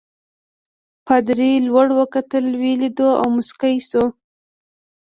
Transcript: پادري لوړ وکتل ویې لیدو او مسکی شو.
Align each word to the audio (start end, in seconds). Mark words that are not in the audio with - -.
پادري 1.05 1.51
لوړ 1.67 1.87
وکتل 1.99 2.45
ویې 2.59 2.75
لیدو 2.81 3.09
او 3.21 3.25
مسکی 3.37 3.75
شو. 3.89 4.03